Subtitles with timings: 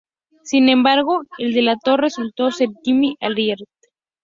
[0.41, 3.65] Sin embargo, el delator resultó ser Jimmy Altieri.